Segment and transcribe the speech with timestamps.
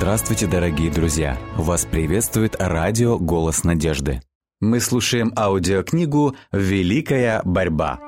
[0.00, 1.38] Здравствуйте, дорогие друзья!
[1.58, 4.22] Вас приветствует радио «Голос надежды».
[4.58, 7.98] Мы слушаем аудиокнигу «Великая борьба».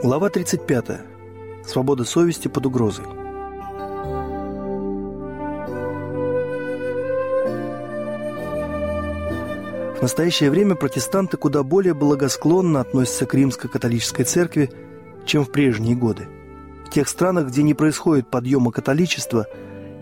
[0.00, 1.00] Глава 35.
[1.66, 3.25] Свобода совести под угрозой.
[10.06, 14.70] Настоящее время протестанты куда более благосклонно относятся к римско-католической церкви,
[15.24, 16.28] чем в прежние годы.
[16.86, 19.48] В тех странах, где не происходит подъема католичества,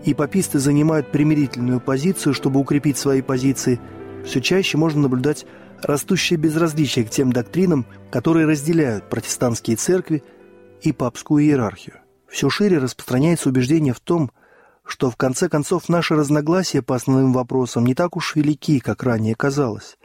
[0.03, 3.79] и паписты занимают примирительную позицию, чтобы укрепить свои позиции,
[4.23, 5.47] все чаще можно наблюдать
[5.81, 10.23] растущее безразличие к тем доктринам, которые разделяют протестантские церкви
[10.83, 11.95] и папскую иерархию.
[12.27, 14.44] Все шире распространяется убеждение в том, что
[15.09, 19.97] в конце концов наши разногласия по основным вопросам не так уж велики, как ранее казалось,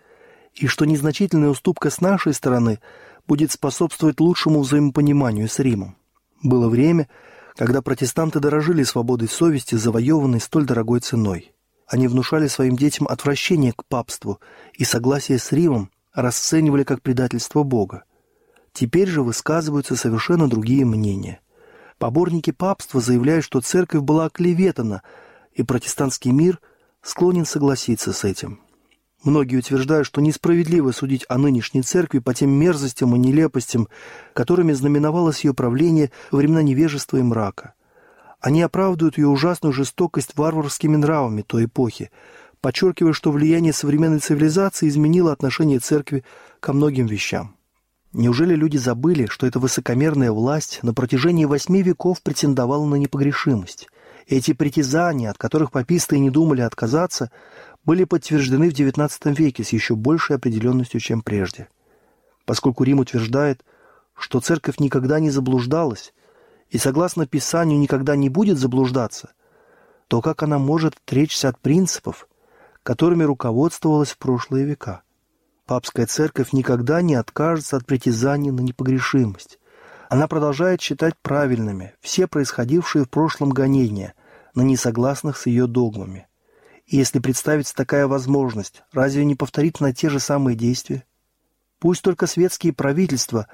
[0.55, 2.81] и что незначительная уступка с нашей стороны
[3.29, 5.97] будет способствовать лучшему взаимопониманию с Римом.
[6.43, 7.09] Было время,
[7.57, 11.53] когда протестанты дорожили свободой совести, завоеванной столь дорогой ценой.
[11.87, 14.41] Они внушали своим детям отвращение к папству
[14.73, 18.05] и согласие с Римом расценивали как предательство Бога.
[18.73, 21.41] Теперь же высказываются совершенно другие мнения–
[22.01, 25.03] Поборники папства заявляют, что церковь была оклеветана,
[25.53, 26.59] и протестантский мир
[27.03, 28.59] склонен согласиться с этим.
[29.23, 33.87] Многие утверждают, что несправедливо судить о нынешней церкви по тем мерзостям и нелепостям,
[34.33, 37.75] которыми знаменовалось ее правление во времена невежества и мрака.
[38.41, 42.11] Они оправдывают ее ужасную жестокость варварскими нравами той эпохи,
[42.63, 46.25] подчеркивая, что влияние современной цивилизации изменило отношение церкви
[46.61, 47.57] ко многим вещам.
[48.13, 53.89] Неужели люди забыли, что эта высокомерная власть на протяжении восьми веков претендовала на непогрешимость?
[54.27, 57.31] Эти притязания, от которых паписты и не думали отказаться,
[57.85, 61.69] были подтверждены в XIX веке с еще большей определенностью, чем прежде.
[62.47, 63.65] Поскольку Рим утверждает,
[64.17, 66.13] что церковь никогда не заблуждалась
[66.69, 69.31] и, согласно Писанию, никогда не будет заблуждаться,
[70.09, 72.29] то как она может отречься от принципов,
[72.83, 75.03] которыми руководствовалась в прошлые века?
[75.71, 79.61] Папская церковь никогда не откажется от притязаний на непогрешимость.
[80.09, 84.15] Она продолжает считать правильными все происходившие в прошлом гонения
[84.57, 86.27] на несогласных с ее догмами.
[86.87, 91.05] И если представится такая возможность, разве не повторит на те же самые действия?
[91.79, 93.47] Пусть только светские правительства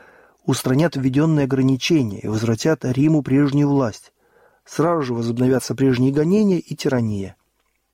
[0.42, 4.14] устранят введенные ограничения и возвратят Риму прежнюю власть.
[4.64, 7.36] Сразу же возобновятся прежние гонения и тирания.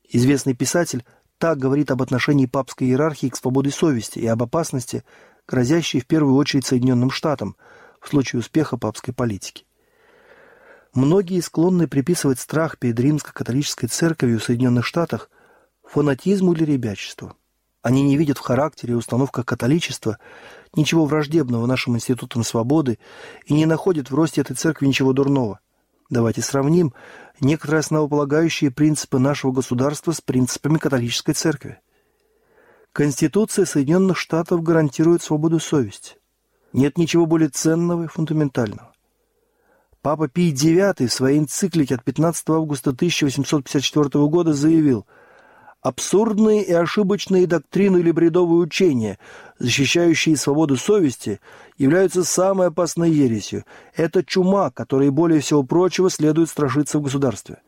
[0.09, 1.05] Известный писатель
[1.43, 5.03] так говорит об отношении папской иерархии к свободе совести и об опасности,
[5.49, 7.57] грозящей в первую очередь Соединенным Штатам
[8.01, 9.65] в случае успеха папской политики.
[10.95, 15.31] Многие склонны приписывать страх перед римско-католической церковью в Соединенных Штатах
[15.83, 17.33] фанатизму или ребячеству.
[17.83, 20.19] Они не видят в характере и установках католичества
[20.77, 23.01] ничего враждебного нашим институтам свободы
[23.47, 25.59] и не находят в росте этой церкви ничего дурного–
[26.13, 26.93] Давайте сравним
[27.41, 31.79] некоторые основополагающие принципы нашего государства с принципами католической церкви.
[32.93, 36.17] Конституция Соединенных Штатов гарантирует свободу совести.
[36.75, 38.93] Нет ничего более ценного и фундаментального.
[40.03, 45.07] Папа Пий IX в своей энциклике от 15 августа 1854 года заявил–
[45.83, 49.19] Абсурдные и ошибочные доктрины или бредовые учения,
[49.59, 51.41] защищающие свободу совести,
[51.77, 53.65] являются самой опасной ересью.
[53.97, 57.59] Это чума, которой более всего прочего следует страшиться в государстве.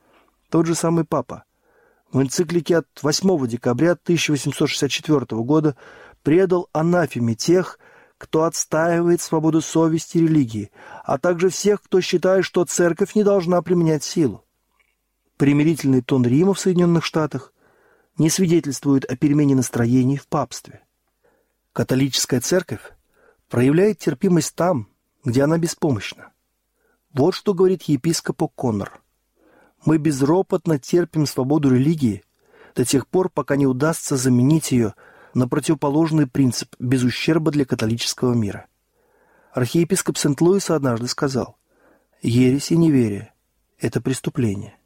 [0.49, 1.43] Тот же самый папа.
[2.13, 5.77] В энциклике от 8 декабря 1864 года
[6.23, 7.81] предал анафеме тех,
[8.17, 10.71] кто отстаивает свободу совести и религии,
[11.05, 14.45] а также всех, кто считает, что церковь не должна применять силу.
[15.37, 17.53] Примирительный тон Рима в Соединенных Штатах
[18.19, 20.83] не свидетельствует о перемене настроений в папстве.
[21.73, 22.93] Католическая церковь
[23.49, 24.89] проявляет терпимость там,
[25.25, 26.33] где она беспомощна.
[27.13, 28.91] Вот что говорит епископ О'Коннор.
[29.85, 32.25] «Мы безропотно терпим свободу религии
[32.75, 34.95] до тех пор, пока не удастся заменить ее
[35.35, 38.67] на противоположный принцип без ущерба для католического мира».
[39.53, 41.57] Архиепископ Сент-Луиса однажды сказал,
[42.23, 43.33] «Ересь и неверие–
[43.79, 44.77] это преступление».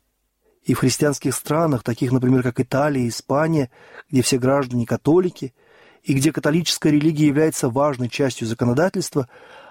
[0.62, 3.70] И в христианских странах, таких, например, как Италия и Испания,
[4.10, 5.54] где все граждане католики,
[6.02, 9.28] и где католическая религия является важной частью законодательства,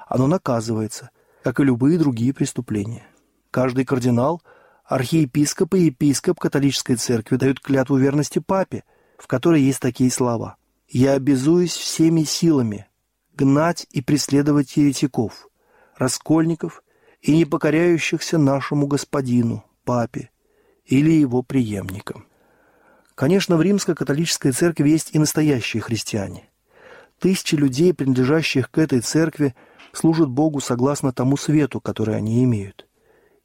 [0.07, 1.09] оно наказывается,
[1.43, 3.07] как и любые другие преступления.
[3.51, 4.41] Каждый кардинал,
[4.85, 8.83] архиепископ и епископ католической церкви дают клятву верности папе,
[9.17, 10.57] в которой есть такие слова.
[10.87, 12.87] «Я обязуюсь всеми силами
[13.35, 15.47] гнать и преследовать еретиков,
[15.95, 16.83] раскольников
[17.21, 20.31] и непокоряющихся нашему господину, папе,
[20.87, 22.25] или его преемникам.
[23.13, 26.49] Конечно, в римско-католической церкви есть и настоящие христиане.
[27.19, 29.55] Тысячи людей, принадлежащих к этой церкви,
[29.91, 32.87] служат Богу согласно тому свету, который они имеют.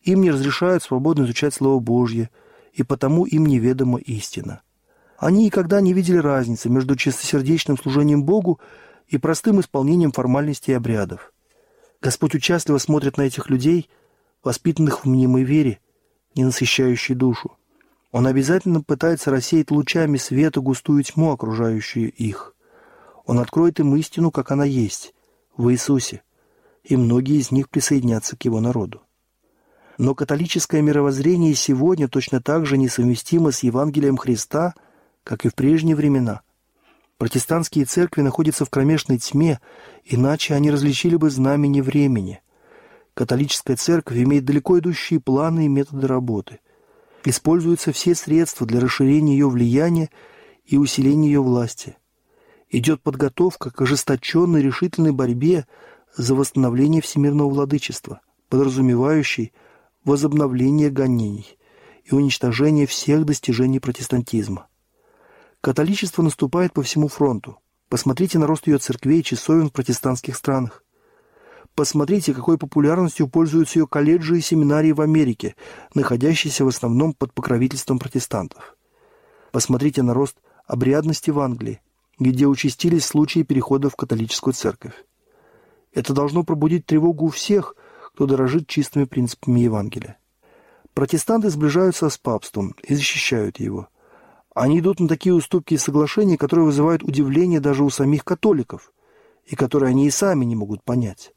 [0.03, 2.31] Им не разрешают свободно изучать Слово Божье,
[2.73, 4.62] и потому им неведома истина.
[5.19, 8.61] Они никогда не видели разницы между чистосердечным служением Богу
[9.06, 11.33] и простым исполнением формальностей и обрядов.
[12.00, 13.89] Господь участливо смотрит на этих людей,
[14.43, 15.79] воспитанных в мнимой вере,
[16.34, 17.56] не насыщающей душу.
[18.11, 22.55] Он обязательно пытается рассеять лучами света густую тьму, окружающую их.
[23.25, 25.14] Он откроет им истину, как она есть,
[25.56, 26.23] в Иисусе,
[26.84, 29.02] и многие из них присоединятся к его народу.
[29.99, 34.75] Но католическое мировоззрение сегодня точно так же несовместимо с Евангелием Христа,
[35.23, 36.43] как и в прежние времена.
[37.19, 39.61] Протестантские церкви находятся в кромешной тьме,
[40.05, 42.43] иначе они различили бы знамени времени.
[43.14, 46.61] Католическая церковь имеет далеко идущие планы и методы работы.
[47.25, 50.11] Используются все средства для расширения ее влияния
[50.64, 51.97] и усиления ее власти.
[52.70, 55.67] Идет подготовка к ожесточенной решительной борьбе
[56.17, 59.53] за восстановление всемирного владычества, подразумевающей
[60.05, 61.58] возобновление гонений
[62.05, 64.69] и уничтожение всех достижений протестантизма.
[65.61, 67.58] Католичество наступает по всему фронту.
[67.88, 70.82] Посмотрите на рост ее церквей и часовен в протестантских странах.
[71.74, 75.56] Посмотрите, какой популярностью пользуются ее колледжи и семинарии в Америке,
[75.94, 78.76] находящиеся в основном под покровительством протестантов.
[79.52, 80.36] Посмотрите на рост
[80.66, 81.80] обрядности в Англии,
[82.19, 84.92] где участились случаи перехода в католическую церковь.
[85.94, 87.74] Это должно пробудить тревогу у всех,
[88.14, 90.19] кто дорожит чистыми принципами Евангелия.
[90.92, 93.88] Протестанты сближаются с папством и защищают его.
[94.54, 98.92] Они идут на такие уступки и соглашения, которые вызывают удивление даже у самих католиков,
[99.46, 101.32] и которые они и сами не могут понять.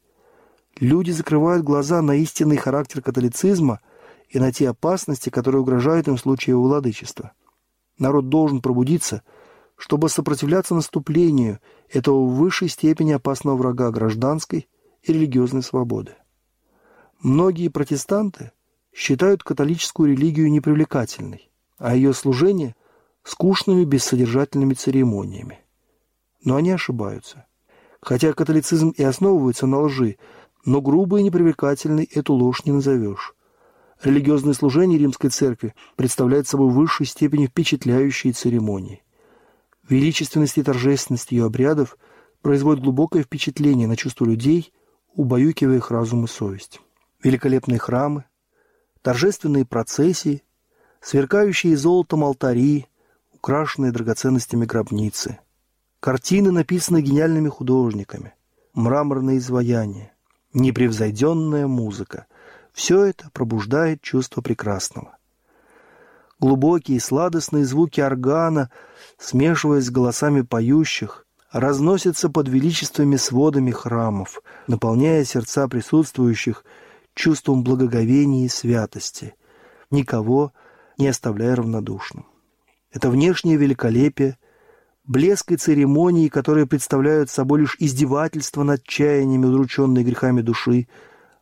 [0.78, 3.80] Люди закрывают глаза на истинный характер католицизма
[4.28, 7.32] и на те опасности, которые угрожают им в случае его владычества.
[7.98, 9.22] Народ должен пробудиться,
[9.76, 14.68] чтобы сопротивляться наступлению этого в высшей степени опасного врага гражданской
[15.02, 16.14] и религиозной свободы.
[17.20, 18.52] Многие протестанты
[18.92, 22.74] считают католическую религию непривлекательной, а ее служение–
[23.26, 25.60] скучными бессодержательными церемониями.
[26.44, 27.46] Но они ошибаются.
[28.00, 30.16] Хотя католицизм и основывается на лжи,
[30.66, 33.34] но грубо и непривлекательной эту ложь не назовешь.
[34.02, 39.02] Религиозное служение римской церкви представляет собой в высшей степени впечатляющие церемонии.
[39.88, 41.96] Величественность и торжественность ее обрядов
[42.42, 44.72] производят глубокое впечатление на чувства людей,
[45.14, 46.80] убаюкивая их разум и совесть.
[47.22, 48.24] Великолепные храмы,
[49.02, 50.42] торжественные процессии,
[51.00, 52.86] сверкающие золотом алтари,
[53.32, 55.38] украшенные драгоценностями гробницы,
[56.00, 58.34] картины, написанные гениальными художниками,
[58.74, 60.15] мраморные изваяния,
[60.56, 62.26] непревзойденная музыка–
[62.72, 65.16] все это пробуждает чувство прекрасного.
[66.38, 68.70] Глубокие сладостные звуки органа,
[69.18, 76.64] смешиваясь с голосами поющих, разносятся под величественными сводами храмов, наполняя сердца присутствующих
[77.14, 79.34] чувством благоговения и святости,
[79.90, 80.52] никого
[80.98, 82.26] не оставляя равнодушным.
[82.92, 84.38] Это внешнее великолепие,
[85.06, 90.88] блеск и церемонии, которые представляют собой лишь издевательство над чаяниями, удрученной грехами души,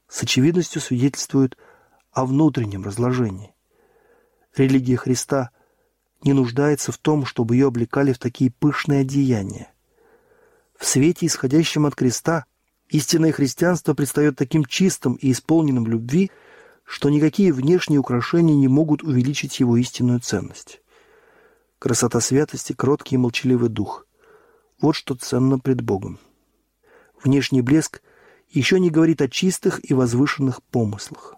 [0.08, 1.56] с очевидностью свидетельствуют
[2.12, 3.54] о внутреннем разложении.
[4.56, 5.50] Религия Христа
[6.22, 9.72] не нуждается в том, чтобы ее облекали в такие пышные одеяния.
[10.78, 12.44] В свете, исходящем от креста,
[12.88, 16.30] истинное христианство предстает таким чистым и исполненным любви,
[16.84, 20.80] что никакие внешние украшения не могут увеличить его истинную ценность.
[21.84, 24.06] Красота святости, кроткий и молчаливый дух–
[24.80, 26.18] вот что ценно пред Богом.
[27.22, 28.00] Внешний блеск
[28.48, 31.34] еще не говорит о чистых и возвышенных помыслах.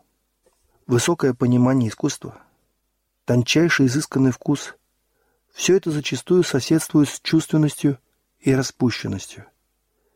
[0.86, 2.40] Высокое понимание искусства–
[3.24, 4.76] тончайший изысканный вкус–
[5.52, 7.98] все это зачастую соседствует с чувственностью
[8.38, 9.46] и распущенностью.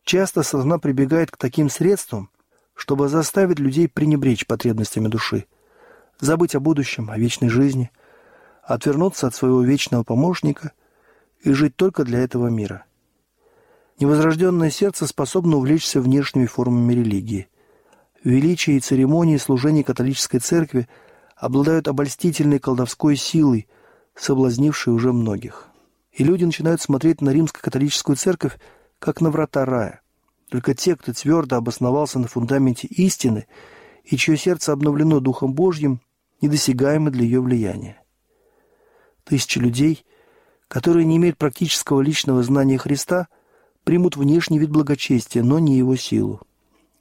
[0.05, 2.31] Часто сатана прибегает к таким средствам,
[2.75, 5.47] чтобы заставить людей пренебречь потребностями души,
[6.21, 7.91] забыть о будущем, о вечной жизни,
[8.63, 10.73] отвернуться от своего вечного помощника
[11.43, 12.85] и жить только для этого мира.
[13.99, 17.49] Невозрожденное сердце способно увлечься внешними формами религии.
[18.25, 20.89] Величие и церемонии служения католической церкви–
[21.41, 23.67] обладают обольстительной колдовской силой,
[24.15, 25.69] соблазнившей уже многих.
[26.13, 28.59] И люди начинают смотреть на римско-католическую церковь
[28.99, 30.03] как на врата рая.
[30.51, 33.47] Только те, кто твердо обосновался на фундаменте истины
[34.05, 36.01] и чье сердце обновлено Духом Божьим,
[36.43, 38.03] недосягаемы для ее влияния.
[39.25, 40.05] Тысячи людей,
[40.69, 43.29] которые не имеют практического личного знания Христа,
[43.85, 46.41] примут внешний вид благочестия, но не его силу.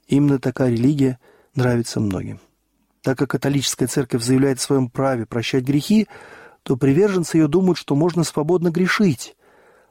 [0.06, 1.18] Именно такая религия
[1.54, 2.40] нравится многим.
[3.02, 6.06] Так как католическая церковь заявляет о своем праве прощать грехи,
[6.62, 9.36] то приверженцы ее думают, что можно свободно грешить.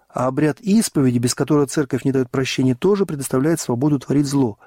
[0.08, 4.60] А обряд исповеди, без которого церковь не дает прощения, тоже предоставляет свободу творить зло.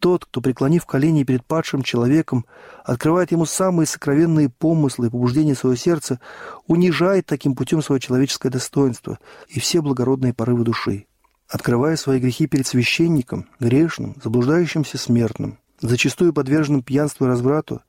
[0.00, 2.46] Тот, кто, преклонив колени перед падшим человеком,
[2.84, 6.20] открывает ему самые сокровенные помыслы и побуждения своего сердца,
[6.68, 11.06] унижает таким путем свое человеческое достоинство и все благородные порывы души.
[11.48, 17.82] Открывая свои грехи перед священником, грешным, заблуждающимся смертным, зачастую подверженным пьянству и разврату,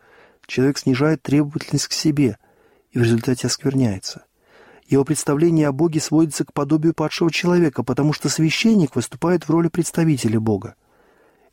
[0.48, 2.38] человек снижает требовательность к себе
[2.92, 4.26] и в результате оскверняется.
[4.88, 9.68] Его представление о Боге сводится к подобию падшего человека, потому что священник выступает в роли
[9.68, 10.74] представителя Бога.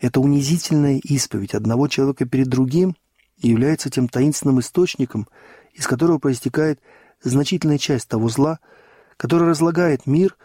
[0.00, 2.96] Это унизительная исповедь одного человека перед другим
[3.38, 5.28] является тем таинственным источником,
[5.72, 6.80] из которого проистекает
[7.22, 8.60] значительная часть того зла,
[9.16, 10.36] которое разлагает мир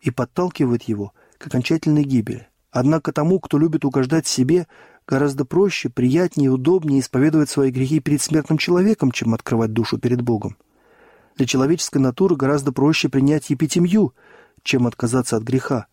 [0.00, 2.48] и подталкивает его к окончательной гибели.
[2.70, 4.66] Однако тому, кто любит угождать себе,
[5.06, 10.22] гораздо проще, приятнее и удобнее исповедовать свои грехи перед смертным человеком, чем открывать душу перед
[10.22, 10.56] Богом.
[11.36, 14.14] Для человеческой натуры гораздо проще принять епитемью,
[14.62, 15.86] чем отказаться от греха.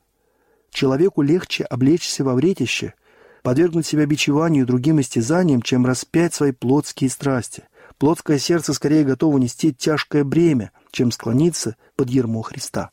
[0.72, 2.94] Человеку легче облечься во вретище,
[3.44, 7.64] подвергнуть себя бичеванию и другим истязаниям, чем распять свои плотские страсти.
[7.98, 12.92] Плотское сердце скорее готово нести тяжкое бремя, чем склониться под ермо Христа.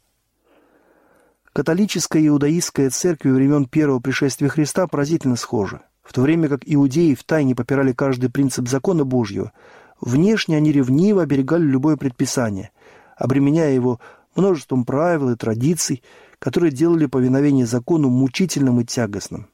[1.52, 5.80] Католическая и иудаистская церкви времен первого пришествия Христа поразительно схожи.
[6.02, 9.52] В то время как иудеи втайне попирали каждый принцип закона Божьего,
[10.00, 12.70] внешне они ревниво оберегали любое предписание,
[13.16, 14.00] обременяя его
[14.36, 16.02] множеством правил и традиций,
[16.38, 19.48] которые делали повиновение закону мучительным и тягостным.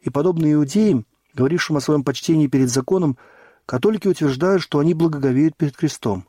[0.00, 3.18] И подобно иудеям, говорившим о своем почтении перед законом,
[3.66, 6.26] католики утверждают, что они благоговеют перед крестом.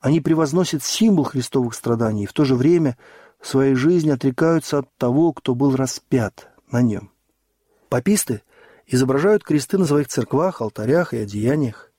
[0.00, 2.96] Они превозносят символ христовых страданий и в то же время
[3.40, 7.10] в своей жизни отрекаются от того, кто был распят на нем.
[7.88, 8.42] Паписты
[8.86, 11.90] изображают кресты на своих церквах, алтарях и одеяниях.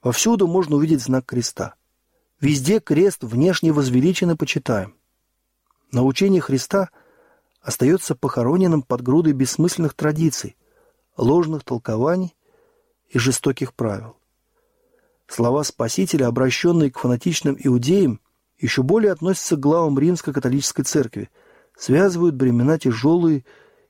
[0.00, 1.74] Повсюду можно увидеть знак креста.
[2.40, 4.94] Везде крест внешне возвеличен и почитаем.
[5.92, 6.90] На учении Христа
[7.60, 10.56] остается похороненным под грудой бессмысленных традиций,
[11.16, 12.34] ложных толкований
[13.08, 14.16] и жестоких правил.
[15.26, 18.20] Слова Спасителя, обращенные к фанатичным иудеям,
[18.58, 21.30] еще более относятся к главам римско-католической церкви,
[21.76, 23.44] связывают бремена тяжелые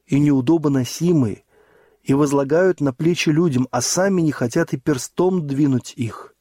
[0.07, 1.45] и неудобоносимые
[2.03, 6.35] и возлагают на плечи людям, а сами не хотят и перстом двинуть их.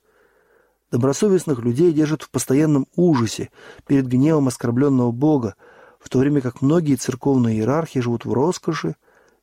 [0.92, 3.52] Добросовестных людей держат в постоянном ужасе
[3.86, 5.56] перед гневом оскорбленного Бога,
[6.00, 8.96] в то время как многие церковные иерархи живут в роскоши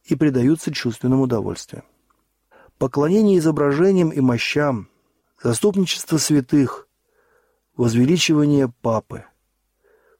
[0.05, 1.85] и предаются чувственным удовольствиям.
[2.79, 4.89] Поклонение изображениям и мощам,
[5.43, 6.89] заступничество святых,
[7.77, 9.25] возвеличивание папы–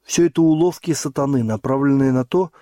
[0.07, 2.53] все это уловки сатаны, направленные на то,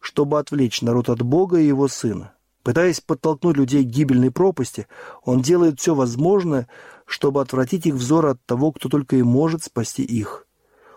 [0.00, 2.32] чтобы отвлечь народ от Бога и его Сына.
[2.62, 4.86] Пытаясь подтолкнуть людей к гибельной пропасти,
[5.24, 6.68] он делает все возможное,
[7.04, 10.46] чтобы отвратить их взор от того, кто только и может спасти их.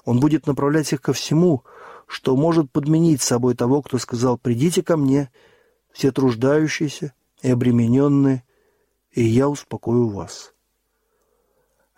[0.05, 1.63] Он будет направлять их ко всему,
[2.07, 5.31] что может подменить собой того, кто сказал «придите ко мне,
[5.91, 8.43] все труждающиеся и обремененные,
[9.11, 10.53] и я успокою вас».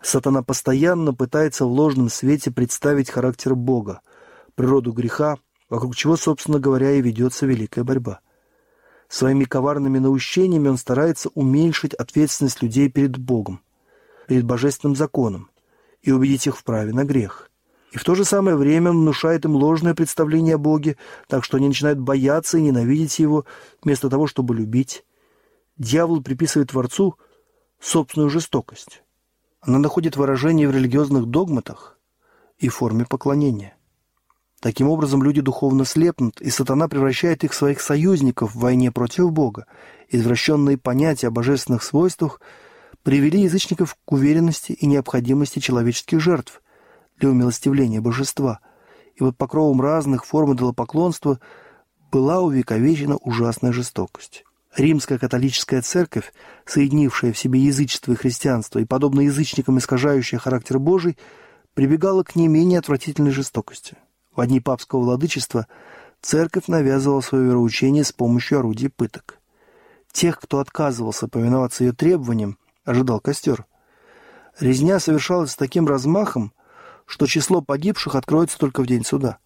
[0.00, 4.00] Сатана постоянно пытается в ложном свете представить характер Бога,
[4.54, 5.36] природу греха,
[5.68, 8.20] вокруг чего, собственно говоря, и ведется великая борьба.
[9.08, 13.60] Своими коварными наущениями он старается уменьшить ответственность людей перед Богом,
[14.28, 15.50] перед божественным законом,
[16.00, 17.47] и убедить их в праве на грех.
[17.90, 21.56] И в то же самое время он внушает им ложное представление о Боге, так что
[21.56, 23.46] они начинают бояться и ненавидеть Его,
[23.82, 25.04] вместо того, чтобы любить.
[25.78, 27.16] Дьявол приписывает Творцу
[27.80, 29.02] собственную жестокость.
[29.60, 31.98] Она находит выражение в религиозных догматах
[32.58, 33.74] и форме поклонения.
[34.60, 39.30] Таким образом, люди духовно слепнут, и сатана превращает их в своих союзников в войне против
[39.30, 39.66] Бога.
[40.08, 42.40] Извращенные понятия о божественных свойствах
[43.04, 46.60] привели язычников к уверенности и необходимости человеческих жертв–
[47.18, 48.60] для умилостивления божества,
[49.14, 51.40] и под покровом разных форм идолопоклонства
[52.10, 54.44] была увековечена ужасная жестокость.
[54.76, 56.32] Римская католическая церковь,
[56.64, 61.16] соединившая в себе язычество и христианство и, подобно язычникам, искажающая характер Божий,
[61.74, 63.96] прибегала к не менее отвратительной жестокости.
[64.36, 65.66] В дни папского владычества
[66.20, 69.38] церковь навязывала свое вероучение с помощью орудий пыток.
[70.12, 73.66] Тех, кто отказывался повиноваться ее требованиям, ожидал костер.
[74.58, 76.52] Резня совершалась с таким размахом,
[77.08, 79.38] что число погибших откроется только в день суда.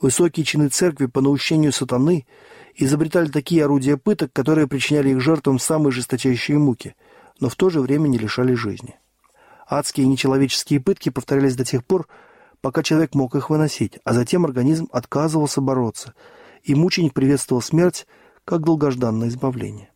[0.00, 2.26] Высокие чины церкви по наущению сатаны
[2.74, 6.96] изобретали такие орудия пыток, которые причиняли их жертвам самые жесточайшие муки,
[7.38, 8.96] но в то же время не лишали жизни.
[9.68, 12.08] Адские нечеловеческие пытки повторялись до тех пор,
[12.60, 16.14] пока человек мог их выносить, а затем организм отказывался бороться,
[16.64, 18.08] и мученик приветствовал смерть
[18.44, 19.92] как долгожданное избавление.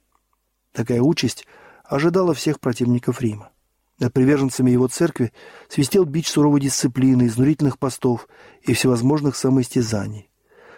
[0.73, 1.45] Такая участь
[1.83, 3.51] ожидала всех противников Рима.
[3.99, 5.33] Над приверженцами его церкви
[5.69, 8.29] свистел бич суровой дисциплины, изнурительных постов
[8.63, 10.27] и всевозможных самоистязаний.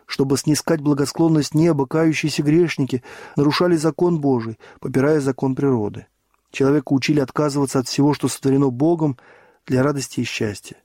[0.07, 3.05] чтобы снискать благосклонность неба, кающиеся грешники
[3.37, 6.09] нарушали закон Божий, попирая закон природы.
[6.51, 9.17] Человека учили отказываться от всего, что сотворено Богом,
[9.67, 10.79] для радости и счастья.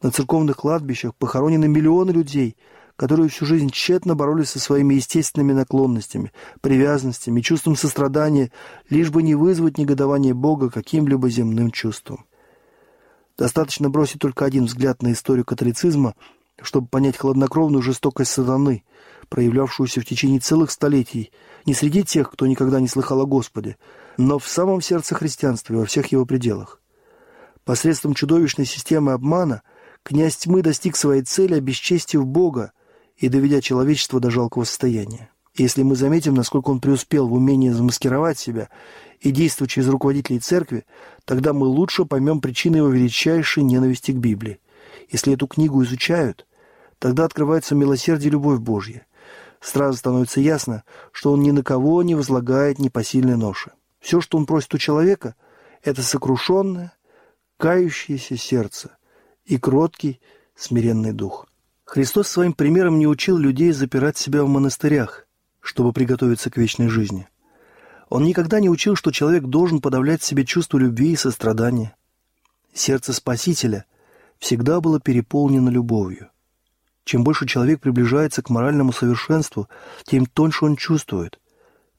[0.00, 2.56] На церковных кладбищах похоронены миллионы людей,
[2.96, 8.52] которые всю жизнь тщетно боролись со своими естественными наклонностями, привязанностями, чувством сострадания,
[8.88, 12.26] лишь бы не вызвать негодование Бога каким-либо земным чувством.
[13.36, 16.14] Достаточно бросить только один взгляд на историю католицизма–
[16.62, 18.84] чтобы понять хладнокровную жестокость сатаны,
[19.28, 21.32] проявлявшуюся в течение целых столетий
[21.66, 23.76] не среди тех, кто никогда не слыхал о Господе,
[24.16, 26.80] но в самом сердце христианства и во всех его пределах.
[27.64, 29.62] Посредством чудовищной системы обмана
[30.02, 32.72] князь тьмы достиг своей цели, обесчестив Бога
[33.16, 35.30] и доведя человечество до жалкого состояния.
[35.56, 38.68] Если мы заметим, насколько он преуспел в умении замаскировать себя
[39.20, 40.84] и действовать через руководителей церкви,
[41.24, 44.58] тогда мы лучше поймем причины его величайшей ненависти к Библии.
[45.10, 46.46] Если эту книгу изучают,
[46.98, 49.06] тогда открывается милосердие и любовь Божья.
[49.60, 53.72] Сразу становится ясно, что он ни на кого не возлагает непосильной ноши.
[54.00, 55.36] Все, что он просит у человека,
[55.82, 56.92] это сокрушенное,
[57.58, 58.96] кающееся сердце
[59.44, 60.20] и кроткий,
[60.56, 61.46] смиренный дух.
[61.84, 65.26] Христос своим примером не учил людей запирать себя в монастырях,
[65.60, 67.28] чтобы приготовиться к вечной жизни.
[68.08, 71.94] Он никогда не учил, что человек должен подавлять в себе чувство любви и сострадания.
[72.72, 73.84] Сердце Спасителя
[74.38, 76.30] всегда было переполнено любовью.
[77.04, 79.68] Чем больше человек приближается к моральному совершенству,
[80.04, 81.38] тем тоньше он чувствует,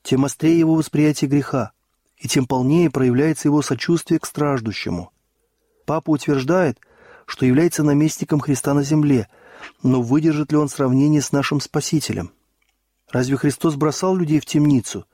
[0.01, 1.71] тем острее его восприятие греха,
[2.17, 5.11] и тем полнее проявляется его сочувствие к страждущему.
[5.85, 6.79] Папа утверждает,
[7.25, 9.27] что является наместником Христа на земле,
[9.83, 12.31] но выдержит ли он сравнение с нашим Спасителем?
[13.11, 15.05] Разве Христос бросал людей в темницу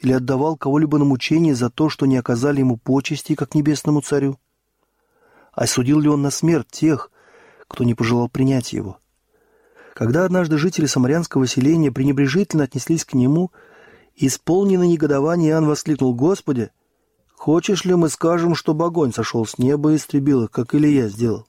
[0.00, 4.38] или отдавал кого-либо на мучение за то, что не оказали ему почести, как небесному царю?
[5.52, 7.10] Осудил ли он на смерть тех,
[7.66, 8.98] кто не пожелал принять его?
[9.94, 13.50] Когда однажды жители самарянского селения пренебрежительно отнеслись к нему,
[14.14, 16.70] исполненный негодование Иоанн воскликнул, «Господи,
[17.34, 21.48] хочешь ли мы скажем, чтобы огонь сошел с неба и истребил их, как Илья сделал?»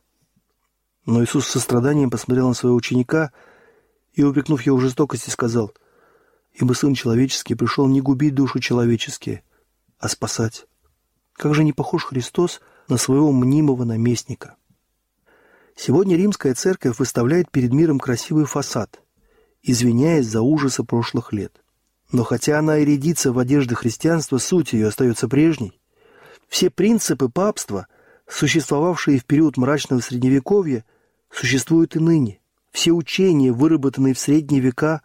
[1.09, 3.31] Но Иисус с состраданием посмотрел на своего ученика
[4.13, 5.73] и, упрекнув его в жестокости, сказал,
[6.53, 9.41] «Ибо Сын Человеческий пришел не губить души человеческие,
[9.97, 10.67] а спасать.
[11.33, 14.55] Как же не похож Христос на своего мнимого наместника.
[15.75, 19.01] Сегодня римская церковь выставляет перед миром красивый фасад,
[19.63, 21.63] извиняясь за ужасы прошлых лет.
[22.11, 25.81] Но хотя она и рядится в одежды христианства, суть ее остается прежней.
[26.47, 27.87] Все принципы папства,
[28.27, 30.85] существовавшие в период мрачного средневековья,
[31.31, 32.39] существуют и ныне.
[32.71, 35.01] Все учения, выработанные в средние века,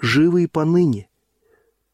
[0.00, 1.08] живы и поныне.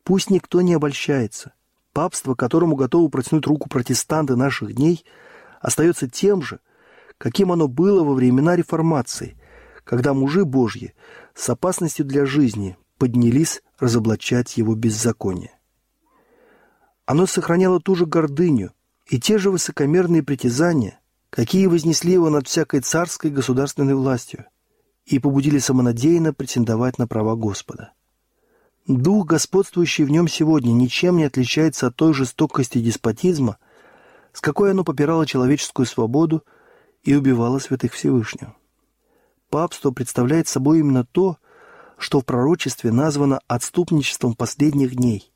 [0.03, 1.55] Пусть никто не обольщается.
[1.93, 5.05] Папство, которому готовы протянуть руку протестанты наших дней–
[5.65, 6.61] остается тем же,
[7.17, 9.35] каким оно было во времена реформации,
[9.83, 10.95] когда мужи Божьи
[11.35, 15.59] с опасностью для жизни поднялись разоблачать его беззаконие.
[17.07, 18.73] Оно сохраняло ту же гордыню
[19.07, 21.01] и те же высокомерные притязания,
[21.35, 24.45] какие вознесли его над всякой царской государственной властью
[25.05, 27.93] и побудили самонадеянно претендовать на права Господа.
[28.87, 33.59] Дух, господствующий в нем сегодня, ничем не отличается от той жестокости деспотизма,
[34.33, 36.45] с какой оно попирало человеческую свободу
[37.03, 38.55] и убивало святых Всевышнего.
[39.51, 41.39] Папство представляет собой именно то,
[41.99, 45.33] что в пророчестве названо отступничеством последних дней.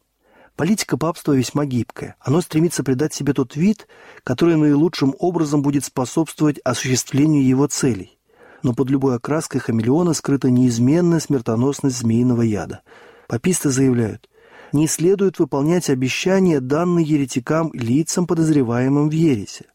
[0.59, 2.16] Политика папства весьма гибкая.
[2.18, 3.87] Оно стремится придать себе тот вид,
[4.25, 8.18] который наилучшим образом будет способствовать осуществлению его целей.
[8.64, 12.83] Но под любой окраской хамелеона скрыта неизменная смертоносность змеиного яда.
[13.29, 14.29] Паписты заявляют,
[14.73, 19.66] не следует выполнять обещания, данные еретикам лицам, подозреваемым в ересе.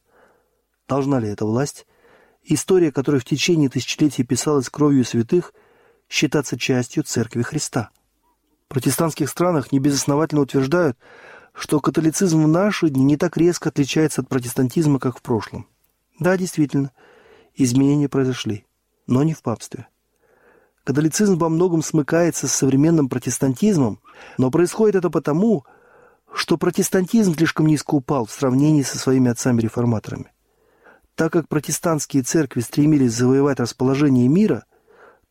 [0.90, 1.88] Должна ли эта власть,
[2.44, 5.54] история которой в течение тысячелетий писалась кровью святых,
[6.10, 7.92] считаться частью Церкви Христа?
[8.74, 10.98] Протестантских странах небезосновательно утверждают,
[11.54, 15.68] что католицизм в наши дни не так резко отличается от протестантизма, как в прошлом.
[16.20, 16.92] Да, действительно,
[17.54, 18.66] изменения произошли,
[19.06, 19.90] но не в папстве.
[20.84, 24.00] Католицизм во многом смыкается с современным протестантизмом,
[24.40, 25.66] но происходит это потому,
[26.34, 30.32] что протестантизм слишком низко упал в сравнении со своими отцами-реформаторами.
[31.14, 34.66] Так как протестантские церкви стремились завоевать расположение мира,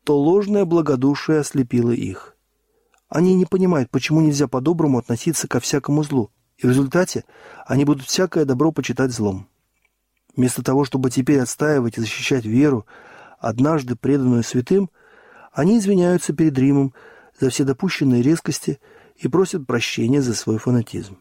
[0.05, 2.32] то ложное благодушие ослепило их.
[3.13, 7.25] Они не понимают, почему нельзя по-доброму относиться ко всякому злу, и в результате
[7.67, 9.49] они будут всякое добро почитать злом.
[10.35, 12.87] Вместо того, чтобы теперь отстаивать и защищать веру,
[13.39, 14.91] однажды преданную святым–
[15.53, 16.95] они извиняются перед Римом
[17.39, 18.81] за все допущенные резкости
[19.17, 21.19] и просят прощения за свой фанатизм.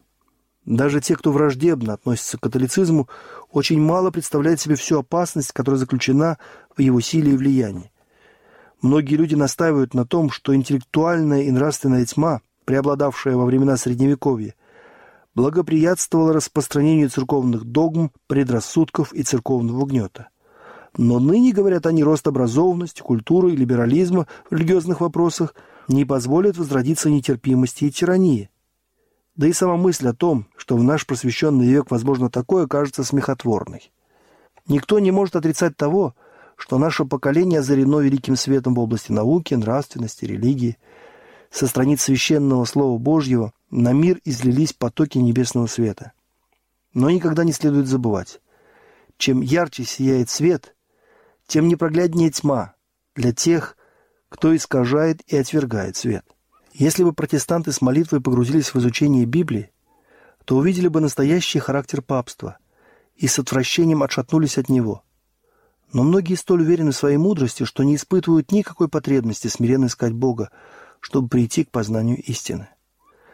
[0.64, 3.08] Даже те, кто враждебно относится к католицизму,
[3.50, 6.38] очень мало представляют себе всю опасность, которая заключена
[6.74, 7.91] в его силе и влиянии.
[8.82, 14.56] Многие люди настаивают на том, что интеллектуальная и нравственная тьма, преобладавшая во времена Средневековья,
[15.36, 20.28] благоприятствовала распространению церковных догм, предрассудков и церковного гнета.
[20.98, 25.54] Но ныне, говорят они, рост образованности, культуры и либерализма в религиозных вопросах
[25.86, 28.50] не позволит возродиться нетерпимости и тирании.
[29.36, 33.92] Да и сама мысль о том, что в наш просвещенный век возможно такое, кажется смехотворной.
[34.66, 36.14] Никто не может отрицать того,
[36.62, 40.78] что наше поколение озарено великим светом в области науки, нравственности, религии.
[41.50, 46.12] Со страниц священного Слова Божьего на мир излились потоки небесного света.
[46.94, 48.40] Но никогда не следует забывать,
[49.18, 50.76] чем ярче сияет свет,
[51.48, 52.74] тем непрогляднее тьма
[53.16, 53.76] для тех,
[54.28, 56.24] кто искажает и отвергает свет.
[56.72, 59.72] Если бы протестанты с молитвой погрузились в изучение Библии,
[60.44, 62.58] то увидели бы настоящий характер папства
[63.16, 65.02] и с отвращением отшатнулись от него.
[65.92, 70.50] Но многие столь уверены в своей мудрости, что не испытывают никакой потребности смиренно искать Бога,
[71.00, 72.68] чтобы прийти к познанию истины.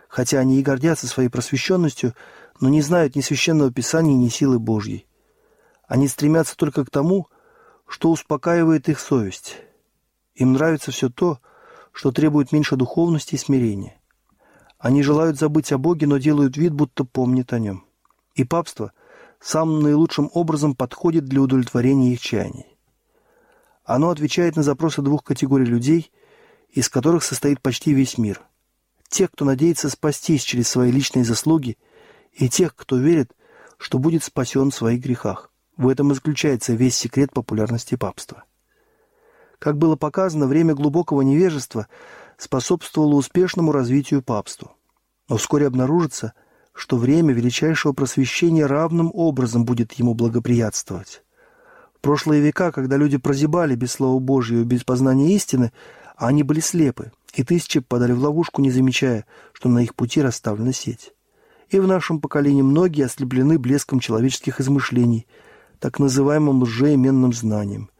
[0.08, 2.14] Хотя они и гордятся своей просвещенностью,
[2.60, 5.06] но не знают ни священного писания, ни силы Божьей.
[5.86, 7.28] Они стремятся только к тому,
[7.86, 9.56] что успокаивает их совесть.
[10.34, 11.38] Им нравится все то,
[11.92, 14.00] что требует меньше духовности и смирения.
[14.78, 17.84] Они желают забыть о Боге, но делают вид, будто помнят о нем.
[18.34, 18.92] И папство
[19.40, 22.78] самым наилучшим образом подходит для удовлетворения их чаяний.
[23.84, 26.12] Оно отвечает на запросы двух категорий людей,
[26.70, 28.42] из которых состоит почти весь мир.
[29.08, 31.78] Тех, кто надеется спастись через свои личные заслуги,
[32.32, 33.32] и тех, кто верит,
[33.78, 35.50] что будет спасен в своих грехах.
[35.76, 38.44] В этом и заключается весь секрет популярности папства.
[39.58, 41.88] Как было показано, время глубокого невежества
[42.36, 44.72] способствовало успешному развитию папству.
[45.28, 46.34] Но вскоре обнаружится,
[46.78, 51.22] что время величайшего просвещения равным образом будет ему благоприятствовать.
[51.94, 55.72] В прошлые века, когда люди прозябали без Слова Божьего, без познания истины,
[56.16, 60.72] они были слепы, и тысячи подали в ловушку, не замечая, что на их пути расставлена
[60.72, 61.12] сеть.
[61.70, 65.26] И в нашем поколении многие ослеплены блеском человеческих измышлений–
[65.78, 67.90] так называемым лжеименным знанием.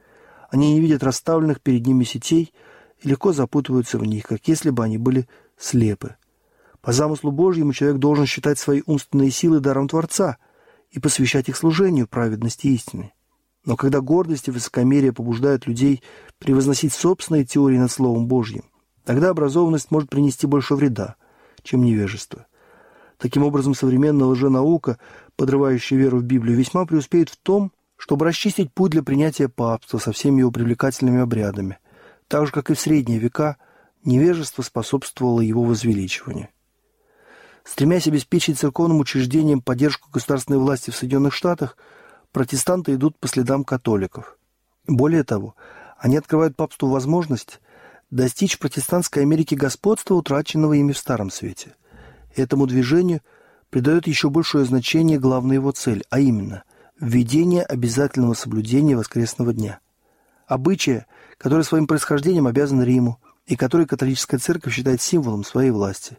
[0.51, 2.53] Они не видят расставленных перед ними сетей
[3.03, 6.17] и легко запутываются в них, как если бы они были слепы.
[6.81, 10.39] По замыслу Божьему человек должен считать свои умственные силы даром Творца
[10.91, 13.13] и посвящать их служению праведности истины.
[13.65, 16.03] Но когда гордость и высокомерие побуждают людей
[16.39, 18.65] превозносить собственные теории над Словом Божьим,
[19.05, 21.17] тогда образованность может принести больше вреда,
[21.63, 22.47] чем невежество.
[23.19, 24.99] Таким образом, современная лженаука
[25.37, 30.13] подрывающий веру в Библию, весьма преуспеет в том, чтобы расчистить путь для принятия папства со
[30.13, 31.79] всеми его привлекательными обрядами,
[32.29, 33.57] так же, как и в средние века
[34.05, 36.49] невежество способствовало его возвеличиванию.
[37.69, 41.77] Стремясь обеспечить церковным учреждениям поддержку государственной власти в Соединенных Штатах,
[42.33, 44.39] протестанты идут по следам католиков.
[44.87, 45.55] Более того,
[45.99, 47.61] они открывают папству возможность
[48.11, 51.75] достичь протестантской Америке господства, утраченного ими в Старом Свете.
[52.35, 53.21] Этому движению–
[53.71, 56.65] придает еще большее значение главной его цель, а именно
[57.01, 59.81] введение обязательного соблюдения воскресного дня.
[60.47, 66.19] Обычая, который своим происхождением обязан Риму и который католическая церковь считает символом своей власти.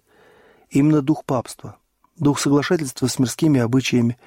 [0.70, 1.78] Именно дух папства,
[2.18, 4.18] дух соглашательства с мирскими обычаями,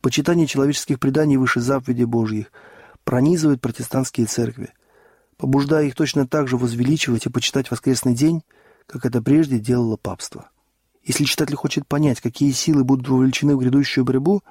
[0.00, 2.52] почитание человеческих преданий выше заповедей Божьих
[3.04, 4.74] пронизывает протестантские церкви,
[5.38, 8.42] побуждая их точно так же возвеличивать и почитать воскресный день,
[8.86, 10.50] как это прежде делало папство.
[11.02, 14.42] Если читатель хочет понять, какие силы будут вовлечены в грядущую борьбу,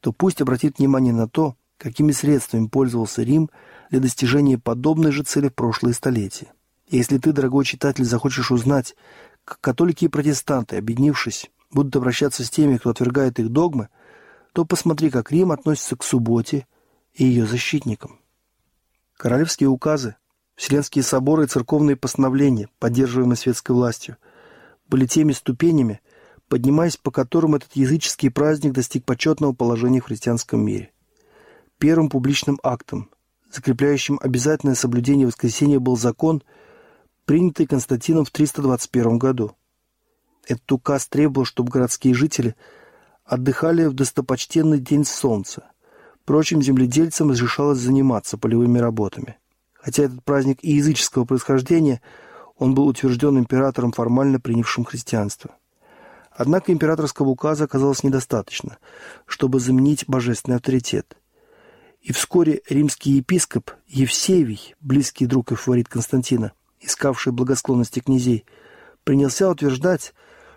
[0.00, 3.50] то пусть обратит внимание на то, какими средствами пользовался Рим
[3.90, 6.52] для достижения подобной же цели в прошлые столетия.
[6.88, 8.94] Если ты, дорогой читатель, захочешь узнать,
[9.44, 13.88] католики и протестанты, объединившись, будут обращаться с теми, кто отвергает их догмы,
[14.52, 16.66] то посмотри, как Рим относится к субботе
[17.14, 18.20] и ее защитникам.
[19.16, 20.16] Королевские указы,
[20.54, 24.16] Вселенские соборы и церковные постановления, поддерживаемые светской властью–
[24.92, 26.00] были теми ступенями,
[26.48, 30.90] поднимаясь по которым этот языческий праздник достиг почетного положения в христианском мире.
[31.78, 33.08] Первым публичным актом,
[33.50, 36.42] закрепляющим обязательное соблюдение воскресения, был закон,
[37.24, 39.56] принятый Константином в 321 году.
[40.46, 42.56] Этот указ требовал, чтобы городские жители
[43.24, 45.70] отдыхали в достопочтенный день солнца.
[46.22, 49.38] Впрочем, земледельцам разрешалось заниматься полевыми работами.
[49.74, 52.00] Хотя этот праздник и языческого происхождения–
[52.62, 55.56] он был утвержден императором, формально принявшим христианство.
[56.30, 58.78] Однако императорского указа оказалось недостаточно,
[59.26, 61.16] чтобы заменить божественный авторитет.
[62.00, 68.44] И вскоре римский епископ Евсевий, близкий друг и фаворит Константина, искавший благосклонности князей,
[69.04, 70.14] принялся утверждать,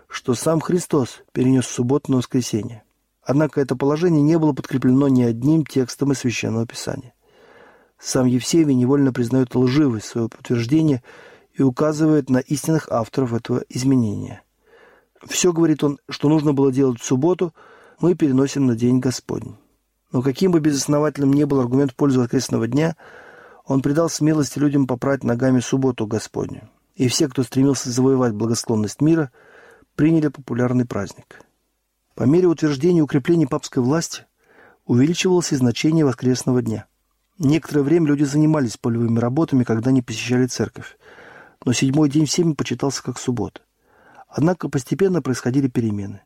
[0.08, 2.82] что сам Христос перенес субботу на воскресенье.
[3.22, 7.12] Однако это положение не было подкреплено ни одним текстом из Священного Писания.
[7.98, 11.02] Сам Евсевий невольно признает лживость своего утверждения
[11.54, 14.42] и указывает на истинных авторов этого изменения.
[15.24, 17.52] Все, говорит он, что нужно было делать в субботу,
[18.00, 19.56] мы переносим на День Господень.
[20.12, 22.96] Но каким бы безосновательным ни был аргумент в пользу воскресного дня,
[23.66, 26.70] он придал смелости людям попрать ногами субботу Господню.
[26.94, 29.30] И все, кто стремился завоевать благосклонность мира,
[29.96, 31.40] приняли популярный праздник.
[32.14, 34.24] По мере утверждения и укрепления папской власти
[34.86, 36.86] увеличивалось и значение воскресного дня.
[37.38, 40.96] Некоторое время люди занимались полевыми работами, когда не посещали церковь.
[41.64, 43.60] Но седьмой день всеми почитался как суббота.
[44.28, 46.22] Однако постепенно происходили перемены.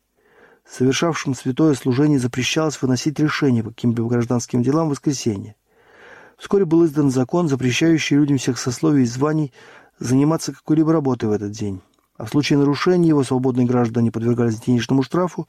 [0.65, 5.55] Совершавшим святое служение запрещалось выносить решения по каким-либо гражданским делам в воскресенье.
[6.41, 9.53] Вскоре был издан закон, запрещающий людям всех сословий и званий
[9.99, 11.81] заниматься какой-либо работой в этот день.
[12.17, 15.47] А в случае нарушения его свободные граждане подвергались денежному штрафу,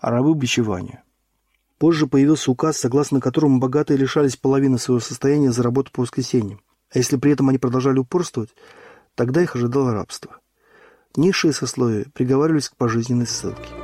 [0.00, 1.00] а рабы– бичеванию.
[1.78, 6.60] Позже появился указ, согласно которому богатые лишались половины своего состояния за работу по воскресеньям.
[6.92, 8.50] А если при этом они продолжали упорствовать,
[9.14, 10.40] тогда их ожидало рабство.
[11.16, 13.83] Низшие сословия приговаривались к пожизненной ссылке.